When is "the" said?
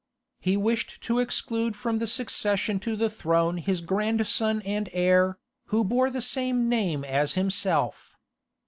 1.99-2.07, 2.95-3.07, 6.09-6.23